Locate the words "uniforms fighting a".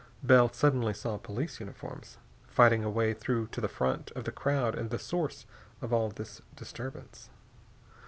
1.59-2.89